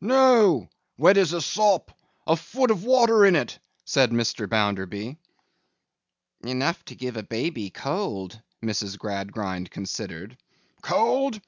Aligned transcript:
'No! 0.00 0.62
As 0.62 0.68
wet 0.98 1.16
as 1.18 1.32
a 1.34 1.40
sop. 1.40 1.92
A 2.26 2.34
foot 2.34 2.72
of 2.72 2.82
water 2.82 3.24
in 3.24 3.36
it,' 3.36 3.60
said 3.84 4.10
Mr. 4.10 4.48
Bounderby. 4.48 5.18
'Enough 6.42 6.84
to 6.86 6.96
give 6.96 7.16
a 7.16 7.22
baby 7.22 7.70
cold,' 7.70 8.42
Mrs. 8.60 8.98
Gradgrind 8.98 9.70
considered. 9.70 10.36
'Cold? 10.82 11.40